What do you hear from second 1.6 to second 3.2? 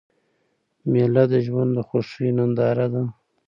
د خوښیو ننداره ده.